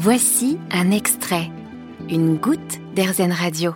Voici 0.00 0.58
un 0.70 0.92
extrait, 0.92 1.50
une 2.08 2.36
goutte 2.36 2.78
d'Airzen 2.94 3.32
Radio. 3.32 3.74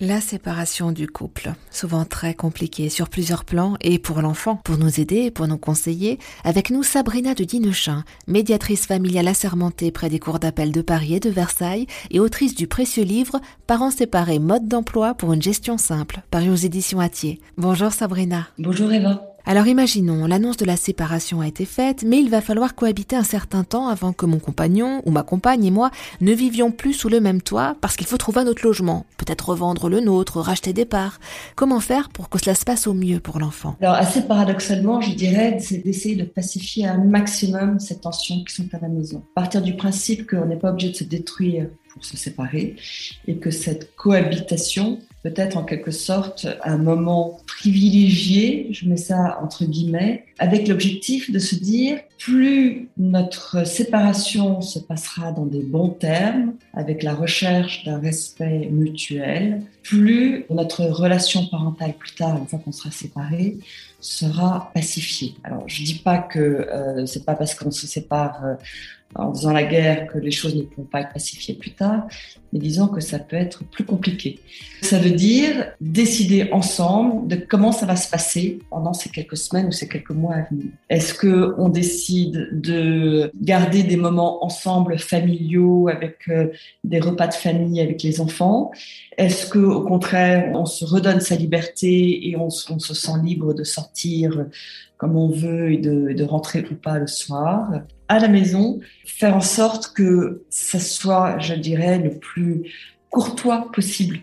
La 0.00 0.20
séparation 0.20 0.90
du 0.90 1.06
couple, 1.06 1.52
souvent 1.70 2.04
très 2.04 2.34
compliquée 2.34 2.88
sur 2.88 3.08
plusieurs 3.08 3.44
plans 3.44 3.76
et 3.80 4.00
pour 4.00 4.22
l'enfant. 4.22 4.56
Pour 4.56 4.76
nous 4.76 4.98
aider, 4.98 5.30
pour 5.30 5.46
nous 5.46 5.56
conseiller, 5.56 6.18
avec 6.42 6.70
nous 6.70 6.82
Sabrina 6.82 7.34
de 7.34 7.44
Dinechin, 7.44 8.02
médiatrice 8.26 8.86
familiale 8.86 9.28
assermentée 9.28 9.92
près 9.92 10.08
des 10.08 10.18
cours 10.18 10.40
d'appel 10.40 10.72
de 10.72 10.82
Paris 10.82 11.14
et 11.14 11.20
de 11.20 11.30
Versailles 11.30 11.86
et 12.10 12.18
autrice 12.18 12.56
du 12.56 12.66
précieux 12.66 13.04
livre 13.04 13.40
Parents 13.68 13.92
séparés, 13.92 14.40
mode 14.40 14.66
d'emploi 14.66 15.14
pour 15.14 15.32
une 15.32 15.42
gestion 15.42 15.78
simple, 15.78 16.22
paru 16.32 16.50
aux 16.50 16.56
éditions 16.56 16.98
Atier. 16.98 17.38
Bonjour 17.56 17.92
Sabrina. 17.92 18.48
Bonjour 18.58 18.92
Eva. 18.92 19.29
Alors 19.46 19.66
imaginons, 19.66 20.26
l'annonce 20.26 20.58
de 20.58 20.64
la 20.64 20.76
séparation 20.76 21.40
a 21.40 21.48
été 21.48 21.64
faite, 21.64 22.04
mais 22.06 22.18
il 22.18 22.30
va 22.30 22.40
falloir 22.40 22.74
cohabiter 22.74 23.16
un 23.16 23.24
certain 23.24 23.64
temps 23.64 23.88
avant 23.88 24.12
que 24.12 24.26
mon 24.26 24.38
compagnon 24.38 25.02
ou 25.06 25.10
ma 25.10 25.22
compagne 25.22 25.64
et 25.64 25.70
moi 25.70 25.90
ne 26.20 26.32
vivions 26.32 26.70
plus 26.70 26.92
sous 26.92 27.08
le 27.08 27.20
même 27.20 27.40
toit 27.40 27.76
parce 27.80 27.96
qu'il 27.96 28.06
faut 28.06 28.18
trouver 28.18 28.40
un 28.42 28.46
autre 28.46 28.64
logement, 28.64 29.06
peut-être 29.16 29.48
revendre 29.48 29.88
le 29.88 30.00
nôtre, 30.00 30.40
racheter 30.40 30.72
des 30.72 30.84
parts. 30.84 31.18
Comment 31.56 31.80
faire 31.80 32.10
pour 32.10 32.28
que 32.28 32.38
cela 32.38 32.54
se 32.54 32.64
passe 32.64 32.86
au 32.86 32.94
mieux 32.94 33.18
pour 33.18 33.38
l'enfant? 33.38 33.76
Alors 33.80 33.94
assez 33.94 34.22
paradoxalement, 34.22 35.00
je 35.00 35.14
dirais, 35.14 35.58
c'est 35.60 35.78
d'essayer 35.78 36.16
de 36.16 36.24
pacifier 36.24 36.86
un 36.86 36.98
maximum 36.98 37.80
ces 37.80 37.98
tensions 37.98 38.44
qui 38.44 38.54
sont 38.54 38.68
à 38.72 38.78
la 38.80 38.88
maison. 38.88 39.22
Partir 39.34 39.62
du 39.62 39.74
principe 39.74 40.28
qu'on 40.28 40.46
n'est 40.46 40.56
pas 40.56 40.70
obligé 40.70 40.90
de 40.90 40.96
se 40.96 41.04
détruire 41.04 41.66
pour 41.92 42.04
se 42.04 42.16
séparer 42.16 42.76
et 43.26 43.36
que 43.38 43.50
cette 43.50 43.96
cohabitation 43.96 44.98
peut 45.22 45.34
être 45.36 45.56
en 45.56 45.64
quelque 45.64 45.90
sorte 45.90 46.46
un 46.64 46.78
moment 46.78 47.40
privilégié, 47.46 48.68
je 48.70 48.88
mets 48.88 48.96
ça 48.96 49.38
entre 49.42 49.64
guillemets, 49.64 50.24
avec 50.38 50.66
l'objectif 50.66 51.30
de 51.30 51.38
se 51.38 51.54
dire 51.54 51.98
plus 52.18 52.88
notre 52.96 53.66
séparation 53.66 54.60
se 54.62 54.78
passera 54.78 55.32
dans 55.32 55.46
des 55.46 55.62
bons 55.62 55.90
termes, 55.90 56.54
avec 56.74 57.02
la 57.02 57.14
recherche 57.14 57.84
d'un 57.84 57.98
respect 57.98 58.68
mutuel, 58.70 59.62
plus 59.82 60.46
notre 60.50 60.84
relation 60.84 61.46
parentale 61.46 61.94
plus 61.94 62.14
tard, 62.14 62.36
une 62.38 62.46
fois 62.46 62.58
qu'on 62.58 62.72
sera 62.72 62.90
séparés, 62.90 63.58
sera 64.00 64.70
pacifiée. 64.74 65.34
Alors 65.44 65.64
je 65.66 65.82
dis 65.82 65.98
pas 65.98 66.18
que 66.18 66.38
euh, 66.38 67.06
c'est 67.06 67.24
pas 67.24 67.34
parce 67.34 67.54
qu'on 67.54 67.70
se 67.70 67.86
sépare 67.86 68.44
euh, 68.44 68.54
en 69.14 69.34
faisant 69.34 69.52
la 69.52 69.64
guerre 69.64 70.06
que 70.06 70.18
les 70.18 70.30
choses 70.30 70.54
ne 70.54 70.62
pourront 70.62 70.86
pas 70.86 71.00
être 71.00 71.12
pacifiées 71.12 71.54
plus 71.54 71.72
tard, 71.72 72.06
mais 72.52 72.58
disons 72.58 72.88
que 72.88 73.00
ça 73.00 73.18
peut 73.18 73.36
être 73.36 73.64
plus 73.64 73.84
compliqué. 73.84 74.40
Ça 74.82 74.98
veut 74.98 75.10
dire 75.10 75.72
décider 75.80 76.48
ensemble 76.52 77.28
de 77.28 77.36
comment 77.36 77.72
ça 77.72 77.86
va 77.86 77.96
se 77.96 78.10
passer 78.10 78.60
pendant 78.70 78.92
ces 78.92 79.08
quelques 79.10 79.36
semaines 79.36 79.66
ou 79.66 79.72
ces 79.72 79.88
quelques 79.88 80.10
mois 80.10 80.34
à 80.34 80.42
venir. 80.50 80.66
Est-ce 80.88 81.14
que 81.14 81.54
on 81.58 81.68
décide 81.68 82.48
de 82.52 83.30
garder 83.40 83.82
des 83.82 83.96
moments 83.96 84.44
ensemble 84.44 84.98
familiaux 84.98 85.88
avec 85.88 86.28
euh, 86.28 86.48
des 86.84 87.00
repas 87.00 87.26
de 87.26 87.34
famille 87.34 87.80
avec 87.80 88.02
les 88.02 88.20
enfants? 88.20 88.70
Est-ce 89.18 89.46
que 89.46 89.58
au 89.58 89.82
contraire 89.82 90.50
on 90.54 90.66
se 90.66 90.84
redonne 90.84 91.20
sa 91.20 91.36
liberté 91.36 92.28
et 92.28 92.36
on, 92.36 92.46
on 92.46 92.78
se 92.78 92.94
sent 92.94 93.12
libre 93.22 93.54
de 93.54 93.64
sortir 93.64 94.46
comme 95.00 95.16
on 95.16 95.30
veut 95.30 95.72
et 95.72 95.78
de, 95.78 96.12
de 96.12 96.24
rentrer 96.24 96.62
ou 96.70 96.74
pas 96.74 96.98
le 96.98 97.06
soir 97.06 97.70
à 98.08 98.18
la 98.18 98.28
maison, 98.28 98.80
faire 99.06 99.34
en 99.34 99.40
sorte 99.40 99.94
que 99.94 100.44
ça 100.50 100.78
soit, 100.78 101.38
je 101.38 101.54
dirais, 101.54 101.98
le 101.98 102.18
plus 102.18 102.70
courtois 103.10 103.70
possible. 103.72 104.20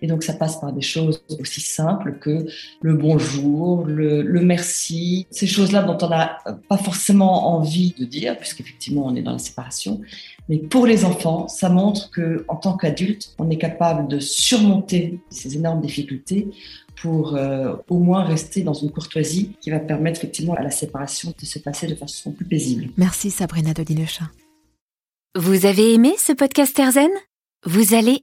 Et 0.00 0.06
donc 0.06 0.22
ça 0.22 0.32
passe 0.32 0.60
par 0.60 0.72
des 0.72 0.80
choses 0.80 1.22
aussi 1.40 1.60
simples 1.60 2.18
que 2.20 2.46
le 2.80 2.94
bonjour, 2.94 3.84
le, 3.84 4.22
le 4.22 4.40
merci, 4.40 5.26
ces 5.30 5.46
choses-là 5.46 5.82
dont 5.82 5.98
on 6.00 6.08
n'a 6.08 6.38
pas 6.68 6.78
forcément 6.78 7.54
envie 7.56 7.94
de 7.98 8.04
dire, 8.04 8.38
puisqu'effectivement 8.38 9.06
on 9.06 9.16
est 9.16 9.22
dans 9.22 9.32
la 9.32 9.38
séparation. 9.38 10.00
Mais 10.48 10.58
pour 10.58 10.86
les 10.86 11.04
enfants, 11.04 11.48
ça 11.48 11.68
montre 11.68 12.10
que 12.10 12.44
en 12.48 12.56
tant 12.56 12.76
qu'adulte, 12.76 13.34
on 13.38 13.50
est 13.50 13.58
capable 13.58 14.08
de 14.08 14.18
surmonter 14.18 15.20
ces 15.30 15.56
énormes 15.56 15.82
difficultés 15.82 16.48
pour 17.02 17.36
euh, 17.36 17.76
au 17.88 17.98
moins 17.98 18.24
rester 18.24 18.62
dans 18.62 18.72
une 18.72 18.90
courtoisie 18.90 19.52
qui 19.60 19.70
va 19.70 19.78
permettre 19.78 20.18
effectivement 20.18 20.54
à 20.54 20.62
la 20.62 20.70
séparation 20.70 21.32
de 21.38 21.46
se 21.46 21.58
passer 21.58 21.86
de 21.86 21.94
façon 21.94 22.32
plus 22.32 22.44
paisible. 22.44 22.88
Merci 22.96 23.30
Sabrina 23.30 23.74
Dodinechin. 23.74 24.30
Vous 25.36 25.66
avez 25.66 25.94
aimé 25.94 26.14
ce 26.18 26.32
podcast 26.32 26.76
Erzen? 26.78 27.10
Vous 27.64 27.94
allez 27.94 28.22